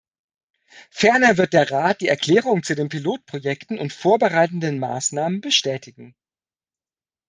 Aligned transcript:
Ferner 0.89 1.37
wird 1.37 1.53
der 1.53 1.69
Rat 1.69 2.01
die 2.01 2.07
Erklärung 2.07 2.63
zu 2.63 2.73
den 2.73 2.89
Pilotprojekten 2.89 3.77
und 3.77 3.93
vorbereitenden 3.93 4.79
Maßnahmen 4.79 5.41
bestätigen. 5.41 6.15